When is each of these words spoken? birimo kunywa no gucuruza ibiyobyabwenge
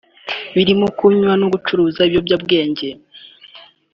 birimo 0.55 0.87
kunywa 0.97 1.33
no 1.41 1.47
gucuruza 1.53 2.01
ibiyobyabwenge 2.07 2.87